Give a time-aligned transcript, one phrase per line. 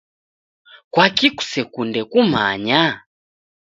[0.93, 2.81] Kwaki kusekunde kumanya?